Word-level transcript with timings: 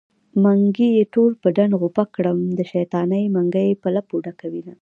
منګي 0.43 0.89
يې 0.97 1.03
ټول 1.13 1.31
په 1.41 1.47
ډنډ 1.55 1.73
غوپه 1.81 2.05
کړم 2.15 2.39
د 2.57 2.59
شيطانۍ 2.71 3.23
منګی 3.35 3.69
په 3.81 3.89
لپو 3.95 4.15
ډکوينه 4.25 4.73